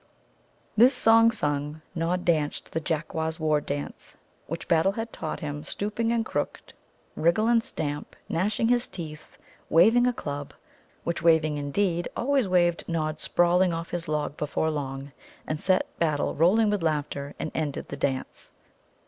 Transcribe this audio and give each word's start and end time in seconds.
"]This 0.77 0.95
song 0.95 1.29
sung, 1.29 1.83
Nod 1.93 2.25
danced 2.25 2.71
the 2.71 2.79
Jaqquas' 2.81 3.39
war 3.39 3.61
dance, 3.61 4.17
which 4.47 4.67
Battle 4.67 4.93
had 4.93 5.13
taught 5.13 5.41
him, 5.41 5.63
stooping 5.63 6.11
and 6.11 6.25
crooked, 6.25 6.73
"wriggle 7.15 7.47
and 7.47 7.61
stamp," 7.63 8.15
gnashing 8.27 8.67
his 8.67 8.87
teeth, 8.87 9.37
waving 9.69 10.07
a 10.07 10.11
club 10.13 10.55
which 11.03 11.21
waving, 11.21 11.55
indeed, 11.57 12.07
always 12.17 12.49
waved 12.49 12.83
Nod 12.87 13.19
sprawling 13.19 13.73
off 13.75 13.91
his 13.91 14.07
log 14.07 14.35
before 14.37 14.71
long, 14.71 15.11
and 15.45 15.61
set 15.61 15.85
Battle 15.99 16.33
rolling 16.33 16.71
with 16.71 16.81
laughter, 16.81 17.35
and 17.37 17.51
ended 17.53 17.89
the 17.89 17.95
dance. 17.97 18.53